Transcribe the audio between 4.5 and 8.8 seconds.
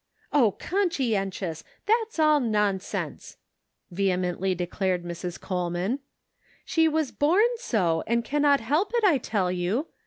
declared Mrs. Coleman." She was lorn so and cannot